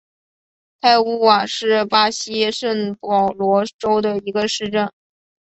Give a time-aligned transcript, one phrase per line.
[0.79, 4.91] 泰乌瓦是巴西圣保罗州的一个市镇。